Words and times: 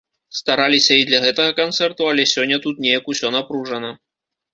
Стараліся 0.37 0.95
і 1.01 1.03
для 1.09 1.19
гэтага 1.25 1.51
канцэрту, 1.59 2.07
але 2.13 2.25
сёння 2.33 2.57
тут 2.65 2.81
неяк 2.87 3.13
усё 3.15 3.27
напружана. 3.37 3.93